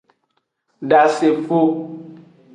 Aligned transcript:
Dasefo. 0.89 1.59